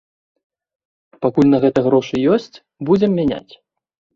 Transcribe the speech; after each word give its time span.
Пакуль 1.27 1.51
на 1.53 1.57
гэта 1.65 1.79
грошы 1.89 2.15
ёсць, 2.39 2.61
будзем 2.91 3.11
мяняць. 3.19 3.53